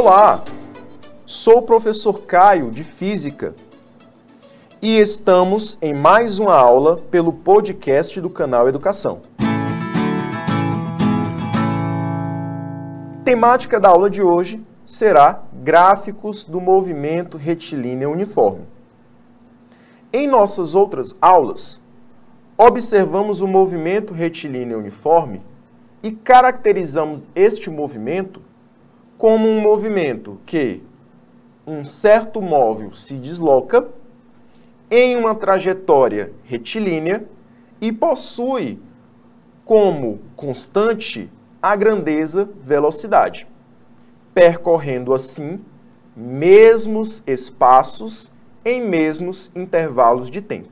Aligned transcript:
Olá, 0.00 0.44
sou 1.26 1.58
o 1.58 1.62
professor 1.62 2.20
Caio 2.20 2.70
de 2.70 2.84
Física 2.84 3.52
e 4.80 4.96
estamos 4.96 5.76
em 5.82 5.92
mais 5.92 6.38
uma 6.38 6.54
aula 6.54 6.94
pelo 7.10 7.32
podcast 7.32 8.20
do 8.20 8.30
canal 8.30 8.68
Educação. 8.68 9.22
Temática 13.24 13.80
da 13.80 13.88
aula 13.88 14.08
de 14.08 14.22
hoje 14.22 14.64
será 14.86 15.42
gráficos 15.52 16.44
do 16.44 16.60
movimento 16.60 17.36
retilíneo 17.36 18.12
uniforme. 18.12 18.66
Em 20.12 20.28
nossas 20.28 20.76
outras 20.76 21.12
aulas, 21.20 21.82
observamos 22.56 23.40
o 23.40 23.48
movimento 23.48 24.14
retilíneo 24.14 24.78
uniforme 24.78 25.42
e 26.04 26.12
caracterizamos 26.12 27.26
este 27.34 27.68
movimento 27.68 28.40
como 29.18 29.48
um 29.48 29.60
movimento 29.60 30.38
que 30.46 30.80
um 31.66 31.84
certo 31.84 32.40
móvel 32.40 32.94
se 32.94 33.14
desloca 33.14 33.86
em 34.88 35.16
uma 35.16 35.34
trajetória 35.34 36.32
retilínea 36.44 37.26
e 37.80 37.92
possui 37.92 38.80
como 39.64 40.20
constante 40.36 41.28
a 41.60 41.74
grandeza 41.74 42.48
velocidade, 42.64 43.46
percorrendo 44.32 45.12
assim 45.12 45.60
mesmos 46.16 47.22
espaços 47.26 48.32
em 48.64 48.80
mesmos 48.80 49.50
intervalos 49.54 50.30
de 50.30 50.40
tempo. 50.40 50.70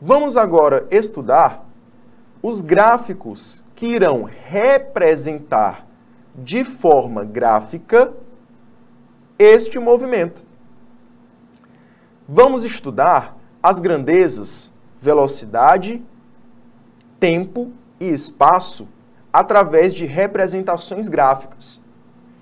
Vamos 0.00 0.36
agora 0.36 0.86
estudar 0.90 1.66
os 2.42 2.60
gráficos 2.60 3.64
que 3.74 3.86
irão 3.86 4.24
representar 4.24 5.85
de 6.36 6.64
forma 6.64 7.24
gráfica 7.24 8.12
este 9.38 9.78
movimento. 9.78 10.42
Vamos 12.28 12.64
estudar 12.64 13.36
as 13.62 13.78
grandezas 13.78 14.72
velocidade, 15.00 16.02
tempo 17.20 17.72
e 18.00 18.06
espaço 18.06 18.88
através 19.32 19.94
de 19.94 20.06
representações 20.06 21.08
gráficas. 21.08 21.80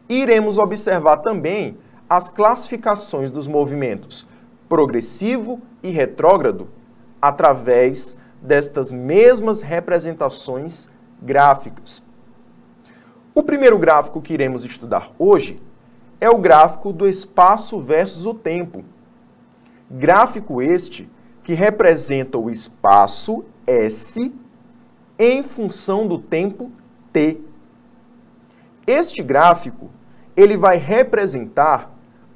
iremos 0.09 0.59
observar 0.59 1.19
também 1.19 1.77
as 2.09 2.31
classificações 2.31 3.31
dos 3.31 3.49
movimentos 3.49 4.27
progressivo 4.69 5.61
e 5.83 5.91
retrógrado 5.91 6.69
através 7.21 8.17
destas 8.41 8.93
mesmas 8.93 9.63
representações 9.63 10.89
gráficas. 11.23 12.03
O 13.35 13.43
primeiro 13.43 13.77
gráfico 13.77 14.23
que 14.23 14.33
iremos 14.33 14.65
estudar 14.65 15.11
hoje 15.19 15.61
é 16.21 16.31
o 16.31 16.39
gráfico 16.39 16.93
do 16.93 17.09
espaço 17.09 17.81
versus 17.81 18.27
o 18.27 18.33
tempo. 18.33 18.85
Gráfico 19.91 20.63
este 20.63 21.11
que 21.43 21.53
representa 21.53 22.39
o 22.39 22.49
espaço 22.49 23.45
S 23.67 24.33
em 25.19 25.43
função 25.43 26.07
do 26.07 26.17
tempo 26.17 26.71
T. 27.13 27.41
Este 28.87 29.21
gráfico 29.21 29.91
ele 30.37 30.57
vai 30.57 30.77
representar 30.77 31.91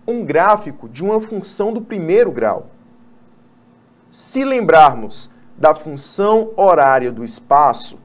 um 0.04 0.24
gráfico 0.24 0.88
de 0.88 1.04
uma 1.04 1.20
função 1.20 1.72
do 1.72 1.80
primeiro 1.80 2.32
grau. 2.32 2.66
Se 4.10 4.44
lembrarmos 4.44 5.30
da 5.56 5.76
função 5.76 6.50
horária 6.56 7.12
do 7.12 7.22
espaço 7.22 8.00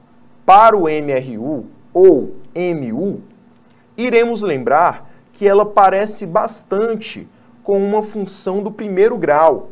para 0.46 0.76
o 0.76 0.82
MRU 0.82 1.66
ou 1.92 2.43
MU, 2.54 3.20
iremos 3.96 4.42
lembrar 4.42 5.10
que 5.32 5.46
ela 5.46 5.66
parece 5.66 6.24
bastante 6.26 7.28
com 7.62 7.78
uma 7.78 8.02
função 8.02 8.62
do 8.62 8.70
primeiro 8.70 9.16
grau, 9.16 9.70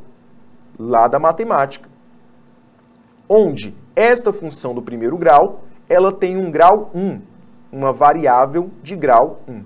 lá 0.78 1.06
da 1.06 1.18
matemática, 1.18 1.88
onde 3.28 3.74
esta 3.94 4.32
função 4.32 4.74
do 4.74 4.82
primeiro 4.82 5.16
grau, 5.16 5.64
ela 5.88 6.12
tem 6.12 6.36
um 6.36 6.50
grau 6.50 6.90
1, 6.94 7.20
uma 7.70 7.92
variável 7.92 8.70
de 8.82 8.96
grau 8.96 9.40
1. 9.46 9.62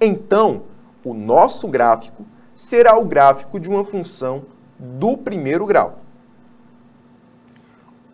Então, 0.00 0.62
o 1.04 1.14
nosso 1.14 1.68
gráfico 1.68 2.24
será 2.54 2.98
o 2.98 3.04
gráfico 3.04 3.58
de 3.58 3.68
uma 3.68 3.84
função 3.84 4.42
do 4.78 5.16
primeiro 5.16 5.64
grau. 5.64 5.98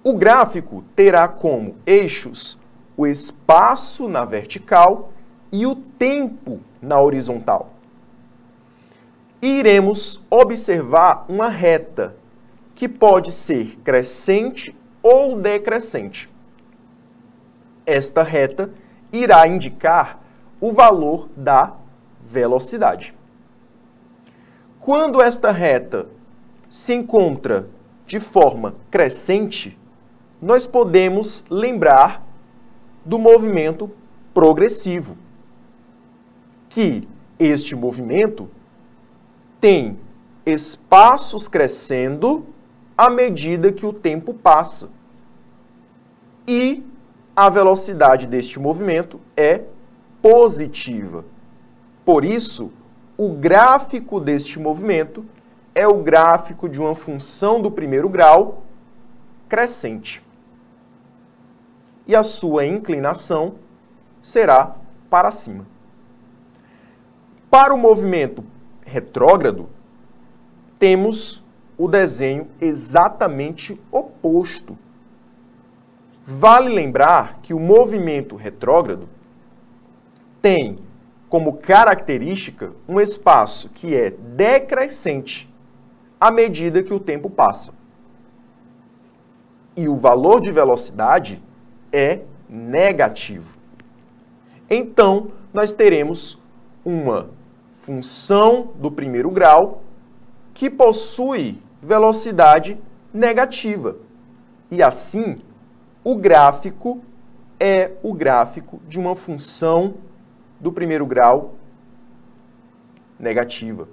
O 0.03 0.13
gráfico 0.15 0.85
terá 0.95 1.27
como 1.27 1.77
eixos 1.87 2.59
o 2.97 3.07
espaço 3.07 4.09
na 4.09 4.25
vertical 4.25 5.13
e 5.51 5.67
o 5.67 5.75
tempo 5.75 6.61
na 6.81 7.01
horizontal. 7.01 7.71
E 9.41 9.59
iremos 9.59 10.23
observar 10.31 11.25
uma 11.29 11.49
reta 11.49 12.17
que 12.75 12.89
pode 12.89 13.31
ser 13.31 13.79
crescente 13.85 14.75
ou 15.03 15.39
decrescente. 15.41 16.29
Esta 17.87 18.23
reta 18.23 18.71
irá 19.13 19.47
indicar 19.47 20.19
o 20.61 20.73
valor 20.73 21.29
da 21.37 21.75
velocidade. 22.27 23.15
Quando 24.81 25.23
esta 25.23 25.53
reta 25.53 26.07
se 26.71 26.93
encontra 26.93 27.69
de 28.07 28.19
forma 28.19 28.75
crescente, 28.91 29.79
nós 30.41 30.67
podemos 30.67 31.45
lembrar 31.49 32.23
do 33.05 33.19
movimento 33.19 33.91
progressivo, 34.33 35.17
que 36.69 37.07
este 37.39 37.77
movimento 37.77 38.49
tem 39.61 39.99
espaços 40.47 41.49
crescendo 41.49 42.47
à 42.97 43.11
medida 43.11 43.73
que 43.73 43.87
o 43.87 43.93
tempo 43.93 44.35
passa. 44.35 44.89
E 46.47 46.85
a 47.35 47.49
velocidade 47.49 48.27
deste 48.27 48.59
movimento 48.59 49.21
é 49.37 49.63
positiva. 50.21 51.25
Por 52.05 52.25
isso, 52.25 52.71
o 53.17 53.31
gráfico 53.31 54.21
deste 54.21 54.59
movimento 54.59 55.25
é 55.75 55.87
o 55.87 56.03
gráfico 56.03 56.69
de 56.69 56.81
uma 56.81 56.95
função 56.95 57.61
do 57.61 57.71
primeiro 57.71 58.09
grau 58.09 58.63
crescente. 59.49 60.23
E 62.07 62.15
a 62.15 62.23
sua 62.23 62.67
inclinação 62.67 63.55
será 64.23 64.75
para 65.09 65.31
cima. 65.31 65.67
Para 67.51 67.73
o 67.73 67.79
movimento 67.79 68.45
retrógrado, 68.85 69.69
temos 70.79 71.43
o 71.79 71.89
desenho 71.89 72.49
exatamente 72.61 73.81
oposto. 73.91 74.77
Vale 76.27 76.69
lembrar 76.69 77.41
que 77.43 77.53
o 77.53 77.61
movimento 77.61 78.37
retrógrado 78.37 79.09
tem 80.41 80.79
como 81.29 81.59
característica 81.59 82.73
um 82.89 83.01
espaço 83.01 83.69
que 83.71 83.95
é 83.95 84.11
decrescente 84.11 85.53
à 86.21 86.31
medida 86.31 86.83
que 86.83 86.95
o 86.95 87.01
tempo 87.01 87.29
passa. 87.29 87.73
E 89.77 89.89
o 89.89 89.97
valor 89.97 90.41
de 90.41 90.53
velocidade 90.53 91.43
é 91.95 92.23
negativo. 92.49 93.49
Então, 94.69 95.31
nós 95.53 95.73
teremos 95.73 96.37
uma 96.85 97.31
função 97.83 98.73
do 98.75 98.91
primeiro 98.91 99.31
grau 99.31 99.85
que 100.53 100.69
possui 100.69 101.63
velocidade 101.81 102.77
negativa. 103.13 103.97
E 104.71 104.83
assim, 104.83 105.41
o 106.03 106.17
gráfico 106.17 107.01
é 107.61 107.93
o 108.03 108.13
gráfico 108.13 108.81
de 108.89 108.99
uma 108.99 109.15
função 109.15 109.95
do 110.59 110.73
primeiro 110.73 111.07
grau 111.07 111.55
negativa. 113.19 113.89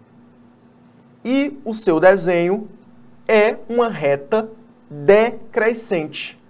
E 1.23 1.59
o 1.63 1.73
seu 1.73 1.99
desenho 1.99 2.67
é 3.27 3.57
uma 3.69 3.89
reta 3.89 4.49
decrescente, 4.89 6.40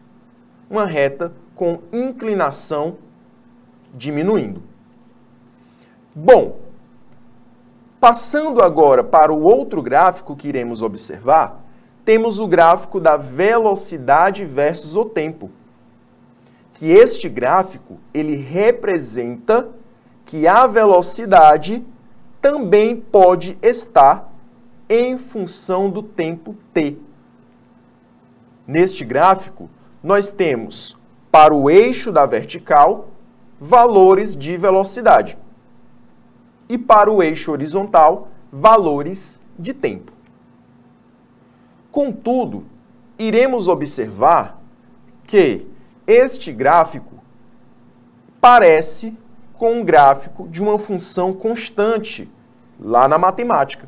uma 0.71 0.85
reta 0.85 1.33
com 1.53 1.79
inclinação 1.91 2.95
diminuindo. 3.93 4.63
Bom, 6.15 6.59
passando 7.99 8.63
agora 8.63 9.03
para 9.03 9.33
o 9.33 9.43
outro 9.43 9.81
gráfico 9.81 10.33
que 10.33 10.47
iremos 10.47 10.81
observar, 10.81 11.61
temos 12.05 12.39
o 12.39 12.47
gráfico 12.47 13.01
da 13.01 13.17
velocidade 13.17 14.45
versus 14.45 14.95
o 14.95 15.03
tempo. 15.03 15.51
Que 16.75 16.89
este 16.89 17.27
gráfico, 17.27 17.99
ele 18.13 18.37
representa 18.37 19.67
que 20.25 20.47
a 20.47 20.65
velocidade 20.65 21.83
também 22.41 22.95
pode 22.95 23.57
estar 23.61 24.31
em 24.89 25.17
função 25.17 25.89
do 25.89 26.01
tempo 26.01 26.55
t. 26.73 26.97
Neste 28.65 29.03
gráfico, 29.03 29.69
nós 30.03 30.29
temos 30.31 30.97
para 31.31 31.53
o 31.53 31.69
eixo 31.69 32.11
da 32.11 32.25
vertical 32.25 33.09
valores 33.59 34.35
de 34.35 34.57
velocidade. 34.57 35.37
e 36.71 36.77
para 36.77 37.11
o 37.11 37.21
eixo 37.21 37.51
horizontal, 37.51 38.29
valores 38.49 39.41
de 39.59 39.73
tempo. 39.73 40.13
Contudo, 41.91 42.63
iremos 43.19 43.67
observar 43.67 44.61
que 45.25 45.67
este 46.07 46.53
gráfico 46.53 47.15
parece 48.39 49.13
com 49.53 49.81
um 49.81 49.83
gráfico 49.83 50.47
de 50.47 50.63
uma 50.63 50.79
função 50.79 51.33
constante 51.33 52.31
lá 52.79 53.05
na 53.05 53.17
matemática. 53.17 53.85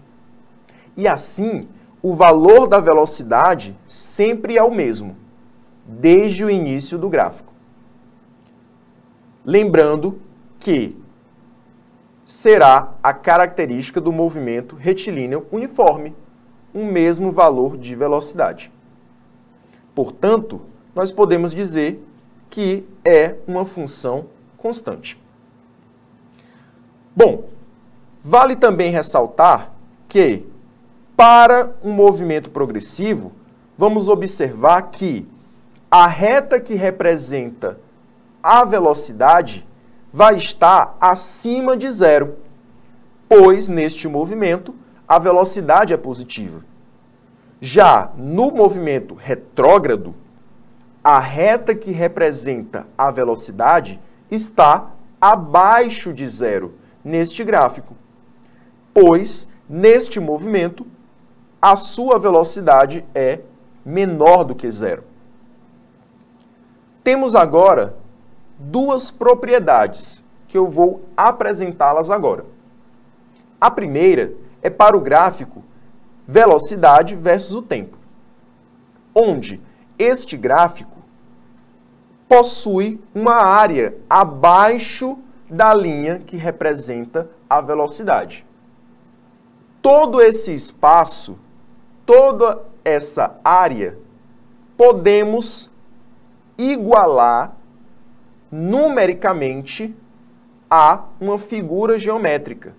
E 0.98 1.08
assim, 1.08 1.70
o 2.02 2.14
valor 2.14 2.68
da 2.68 2.82
velocidade 2.82 3.78
sempre 3.88 4.58
é 4.58 4.64
o 4.64 4.70
mesmo, 4.70 5.16
desde 5.86 6.44
o 6.44 6.50
início 6.50 6.98
do 6.98 7.10
gráfico. 7.10 7.52
Lembrando 9.46 10.20
que 10.60 10.96
será 12.26 12.94
a 13.04 13.14
característica 13.14 14.00
do 14.00 14.12
movimento 14.12 14.76
retilíneo 14.76 15.46
uniforme, 15.52 16.16
um 16.74 16.86
mesmo 16.86 17.32
valor 17.32 17.78
de 17.78 17.96
velocidade. 17.96 18.72
Portanto, 19.94 20.62
nós 20.96 21.12
podemos 21.12 21.54
dizer 21.54 22.04
que 22.50 22.86
é 23.04 23.36
uma 23.48 23.66
função 23.66 24.26
constante. 24.58 25.20
Bom, 27.16 27.50
vale 28.24 28.56
também 28.56 28.92
ressaltar 28.92 29.72
que, 30.08 30.46
para 31.16 31.76
um 31.84 31.92
movimento 31.92 32.50
progressivo, 32.50 33.32
vamos 33.78 34.10
observar 34.10 34.82
que 34.84 35.28
a 35.96 36.08
reta 36.08 36.60
que 36.60 36.74
representa 36.74 37.78
a 38.42 38.66
velocidade 38.66 39.64
vai 40.12 40.38
estar 40.38 40.98
acima 41.00 41.78
de 41.78 41.88
zero, 41.92 42.40
pois 43.30 43.68
neste 43.68 44.08
movimento 44.08 44.74
a 45.08 45.20
velocidade 45.20 45.94
é 45.94 45.98
positiva. 45.98 46.66
Já 47.62 48.12
no 48.18 48.50
movimento 48.50 49.14
retrógrado, 49.14 50.16
a 51.04 51.20
reta 51.20 51.76
que 51.76 51.92
representa 51.92 52.88
a 52.98 53.12
velocidade 53.12 54.00
está 54.32 54.94
abaixo 55.22 56.12
de 56.12 56.28
zero 56.28 56.74
neste 57.06 57.44
gráfico, 57.44 57.94
pois 58.92 59.48
neste 59.70 60.20
movimento 60.20 60.88
a 61.62 61.76
sua 61.76 62.18
velocidade 62.18 63.06
é 63.14 63.42
menor 63.86 64.44
do 64.44 64.56
que 64.56 64.72
zero. 64.72 65.13
Temos 67.04 67.36
agora 67.36 67.96
duas 68.58 69.12
propriedades 69.12 70.24
que 70.48 70.58
eu 70.58 70.70
vou 70.70 71.02
apresentá-las 71.18 72.10
agora. 72.10 72.46
A 73.60 73.70
primeira 73.70 74.34
é 74.62 74.70
para 74.70 74.96
o 74.96 75.02
gráfico 75.02 75.64
velocidade 76.28 77.16
versus 77.16 77.56
o 77.56 77.62
tempo, 77.62 77.98
onde 79.14 79.60
este 80.00 80.38
gráfico 80.38 80.98
possui 82.28 83.02
uma 83.14 83.44
área 83.44 83.96
abaixo 84.10 85.18
da 85.50 85.74
linha 85.74 86.20
que 86.20 86.38
representa 86.38 87.30
a 87.50 87.60
velocidade. 87.60 88.46
Todo 89.82 90.22
esse 90.22 90.54
espaço, 90.54 91.38
toda 92.06 92.64
essa 92.84 93.40
área, 93.44 93.98
podemos 94.78 95.70
igualar 96.58 97.56
numericamente 98.52 99.96
a 100.70 101.06
uma 101.20 101.38
figura 101.38 101.98
geométrica, 101.98 102.76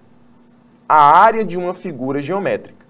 a 0.88 0.96
área 0.96 1.44
de 1.44 1.56
uma 1.56 1.74
figura 1.74 2.20
geométrica. 2.22 2.84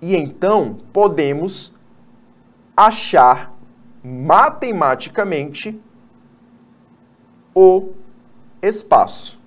E 0.00 0.14
então 0.14 0.78
podemos 0.92 1.72
achar 2.76 3.52
matematicamente 4.04 5.80
o 7.54 7.90
espaço. 8.60 9.38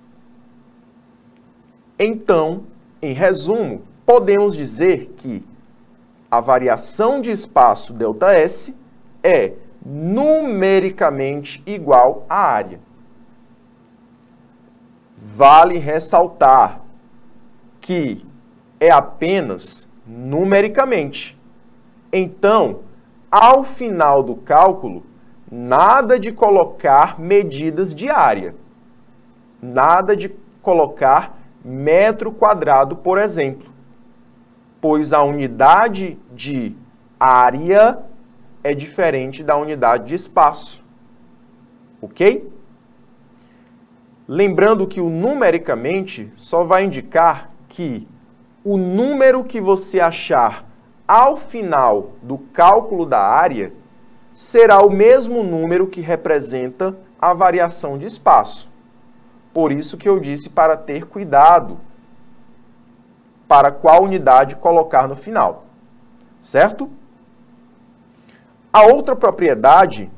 Então, 1.98 2.64
em 3.00 3.12
resumo, 3.12 3.82
podemos 4.04 4.56
dizer 4.56 5.14
que 5.16 5.44
a 6.30 6.40
variação 6.40 7.20
de 7.20 7.30
espaço 7.30 7.94
ΔS 7.94 8.72
é 9.22 9.52
numericamente 9.84 11.62
igual 11.66 12.26
à 12.28 12.36
área. 12.36 12.80
Vale 15.36 15.78
ressaltar 15.78 16.80
que 17.80 18.24
é 18.78 18.90
apenas 18.90 19.88
numericamente. 20.06 21.38
Então, 22.12 22.80
ao 23.30 23.64
final 23.64 24.22
do 24.22 24.34
cálculo, 24.36 25.04
nada 25.50 26.18
de 26.18 26.32
colocar 26.32 27.18
medidas 27.18 27.94
de 27.94 28.08
área. 28.08 28.54
Nada 29.62 30.16
de 30.16 30.30
colocar 30.62 31.38
metro 31.64 32.32
quadrado, 32.32 32.96
por 32.96 33.18
exemplo. 33.18 33.70
Pois 34.80 35.12
a 35.12 35.22
unidade 35.22 36.18
de 36.32 36.74
área 37.18 37.98
é 38.62 38.74
diferente 38.74 39.42
da 39.42 39.56
unidade 39.56 40.08
de 40.08 40.14
espaço. 40.14 40.82
Ok? 42.00 42.50
Lembrando 44.26 44.86
que 44.86 45.00
o 45.00 45.08
numericamente 45.08 46.32
só 46.36 46.64
vai 46.64 46.84
indicar 46.84 47.50
que 47.68 48.06
o 48.64 48.76
número 48.76 49.42
que 49.42 49.60
você 49.60 49.98
achar 49.98 50.64
ao 51.06 51.36
final 51.36 52.12
do 52.22 52.38
cálculo 52.38 53.04
da 53.04 53.20
área 53.20 53.72
será 54.32 54.80
o 54.80 54.90
mesmo 54.90 55.42
número 55.42 55.86
que 55.86 56.00
representa 56.00 56.96
a 57.20 57.32
variação 57.34 57.98
de 57.98 58.06
espaço. 58.06 58.70
Por 59.52 59.72
isso 59.72 59.96
que 59.96 60.08
eu 60.08 60.20
disse 60.20 60.48
para 60.48 60.76
ter 60.76 61.06
cuidado 61.06 61.78
para 63.48 63.72
qual 63.72 64.04
unidade 64.04 64.54
colocar 64.54 65.08
no 65.08 65.16
final. 65.16 65.64
Certo? 66.40 66.88
A 68.72 68.82
outra 68.84 69.16
propriedade 69.16 70.10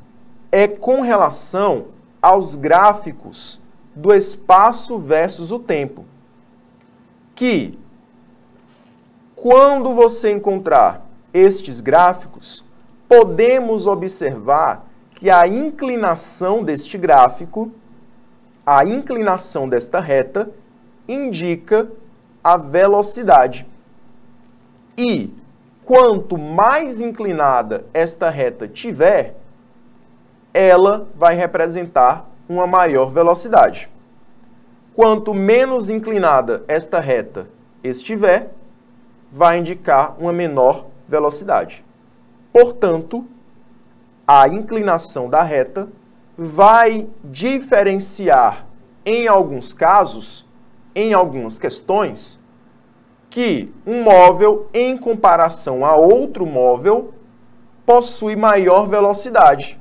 é 0.51 0.67
com 0.67 1.01
relação 1.01 1.87
aos 2.21 2.55
gráficos 2.55 3.59
do 3.95 4.13
espaço 4.13 4.97
versus 4.99 5.51
o 5.51 5.57
tempo. 5.57 6.05
Que 7.33 7.79
quando 9.35 9.93
você 9.93 10.31
encontrar 10.31 11.05
estes 11.33 11.81
gráficos, 11.81 12.63
podemos 13.09 13.87
observar 13.87 14.85
que 15.15 15.29
a 15.29 15.47
inclinação 15.47 16.63
deste 16.63 16.97
gráfico, 16.97 17.71
a 18.65 18.85
inclinação 18.85 19.67
desta 19.67 19.99
reta, 19.99 20.49
indica 21.07 21.89
a 22.43 22.55
velocidade. 22.55 23.65
E 24.97 25.33
quanto 25.85 26.37
mais 26.37 27.01
inclinada 27.01 27.85
esta 27.93 28.29
reta 28.29 28.67
tiver, 28.67 29.35
ela 30.53 31.07
vai 31.15 31.35
representar 31.35 32.29
uma 32.47 32.67
maior 32.67 33.11
velocidade. 33.11 33.89
Quanto 34.95 35.33
menos 35.33 35.89
inclinada 35.89 36.63
esta 36.67 36.99
reta 36.99 37.47
estiver, 37.83 38.51
vai 39.31 39.57
indicar 39.57 40.15
uma 40.19 40.31
menor 40.31 40.85
velocidade. 41.07 41.83
Portanto, 42.51 43.25
a 44.27 44.47
inclinação 44.47 45.27
da 45.27 45.41
reta 45.41 45.87
vai 46.37 47.07
diferenciar, 47.23 48.65
em 49.05 49.27
alguns 49.27 49.73
casos, 49.73 50.45
em 50.95 51.13
algumas 51.13 51.57
questões, 51.57 52.39
que 53.33 53.73
um 53.83 54.03
móvel, 54.03 54.67
em 54.71 54.95
comparação 54.95 55.83
a 55.83 55.95
outro 55.95 56.45
móvel, 56.45 57.15
possui 57.83 58.35
maior 58.35 58.87
velocidade, 58.87 59.75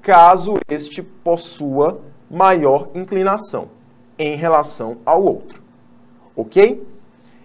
caso 0.00 0.54
este 0.68 1.02
possua 1.02 2.00
maior 2.30 2.88
inclinação 2.94 3.66
em 4.16 4.36
relação 4.36 4.98
ao 5.04 5.24
outro. 5.24 5.60
Ok? 6.36 6.86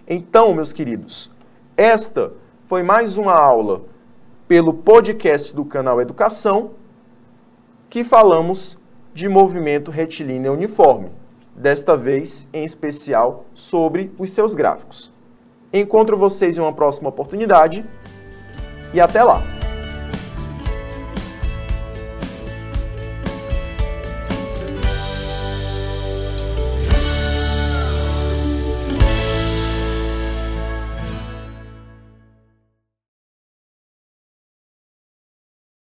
Então, 0.07 0.53
meus 0.53 0.71
queridos, 0.71 1.31
esta 1.75 2.31
foi 2.67 2.83
mais 2.83 3.17
uma 3.17 3.33
aula 3.33 3.81
pelo 4.47 4.71
podcast 4.71 5.51
do 5.55 5.65
canal 5.65 5.99
Educação 5.99 6.73
que 7.89 8.03
falamos 8.03 8.77
de 9.15 9.27
movimento 9.27 9.89
retilíneo 9.89 10.53
uniforme, 10.53 11.09
desta 11.55 11.97
vez 11.97 12.47
em 12.53 12.63
especial 12.63 13.45
sobre 13.55 14.11
os 14.19 14.31
seus 14.31 14.53
gráficos. 14.53 15.11
Encontro 15.73 16.15
vocês 16.15 16.55
em 16.55 16.61
uma 16.61 16.71
próxima 16.71 17.09
oportunidade 17.09 17.83
e 18.93 19.01
até 19.01 19.23
lá! 19.23 19.52